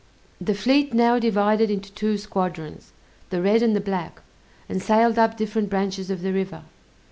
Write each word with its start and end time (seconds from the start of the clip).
The 0.43 0.55
fleet 0.55 0.95
now 0.95 1.19
divided 1.19 1.69
into 1.69 1.91
two 1.91 2.17
squadrons 2.17 2.91
(the 3.29 3.39
red 3.39 3.61
and 3.61 3.75
the 3.75 3.79
black) 3.79 4.21
and 4.67 4.81
sailed 4.81 5.19
up 5.19 5.37
different 5.37 5.69
branches 5.69 6.09
of 6.09 6.23
the 6.23 6.33
river. 6.33 6.63